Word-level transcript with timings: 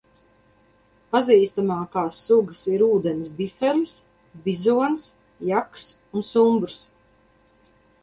Pazīstamākās 1.15 2.21
sugas 2.29 2.63
ir 2.77 2.85
ūdens 2.87 3.31
bifelis, 3.43 3.95
bizons, 4.49 5.07
jaks 5.55 5.89
un 6.11 6.31
sumbrs. 6.35 6.85